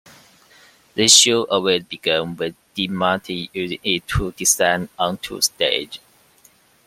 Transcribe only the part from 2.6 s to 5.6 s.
Dean Martin using it to descend onto the